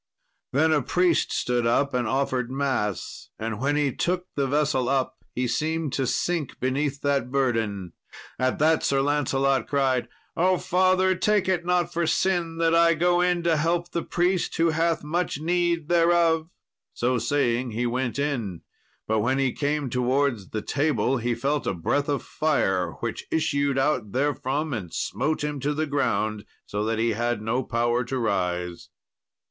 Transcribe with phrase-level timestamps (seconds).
[0.51, 5.23] Then a priest stood up and offered mass, and when he took the vessel up,
[5.35, 7.93] he seemed to sink beneath that burden.
[8.39, 13.21] At that Sir Lancelot cried, "O Father, take it not for sin that I go
[13.21, 16.49] in to help the priest, who hath much need thereof."
[16.95, 18.61] So saying, he went in,
[19.07, 23.77] but when he came towards the table he felt a breath of fire which issued
[23.77, 28.17] out therefrom and smote him to the ground, so that he had no power to
[28.17, 28.89] rise.